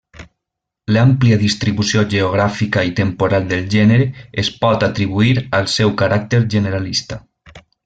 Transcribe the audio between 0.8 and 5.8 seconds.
L'àmplia distribució geogràfica i temporal del gènere es pot atribuir al